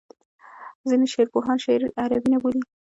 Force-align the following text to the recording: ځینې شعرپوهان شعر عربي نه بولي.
ځینې 0.89 1.05
شعرپوهان 1.13 1.57
شعر 1.63 1.81
عربي 2.01 2.29
نه 2.33 2.37
بولي. 2.41 2.61